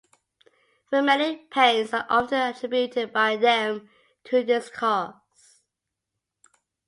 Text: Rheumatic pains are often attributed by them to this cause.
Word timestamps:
Rheumatic 0.91 1.51
pains 1.51 1.93
are 1.93 2.07
often 2.09 2.41
attributed 2.41 3.13
by 3.13 3.35
them 3.35 3.87
to 4.23 4.43
this 4.43 4.67
cause. 4.71 5.61